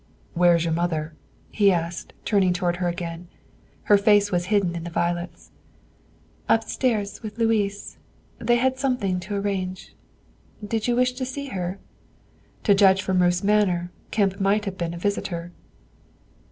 "Where 0.33 0.55
is 0.55 0.65
your 0.65 0.73
mother?" 0.73 1.13
he 1.51 1.71
asked, 1.71 2.13
turning 2.25 2.53
toward 2.53 2.77
her 2.77 2.87
again. 2.87 3.27
Her 3.83 3.99
face 3.99 4.31
was 4.31 4.45
hidden 4.45 4.75
in 4.75 4.83
the 4.83 4.89
violets. 4.89 5.51
"Upstairs 6.49 7.21
with 7.21 7.37
Louis. 7.37 7.99
They 8.39 8.55
had 8.55 8.79
something 8.79 9.19
to 9.19 9.35
arrange. 9.35 9.93
Did 10.67 10.87
you 10.87 10.95
wish 10.95 11.13
to 11.13 11.23
see 11.23 11.49
her?" 11.49 11.77
To 12.63 12.73
judge 12.73 13.03
from 13.03 13.21
Ruth's 13.21 13.43
manner, 13.43 13.91
Kemp 14.09 14.39
might 14.41 14.65
have 14.65 14.75
been 14.75 14.95
a 14.95 14.97
visitor. 14.97 15.51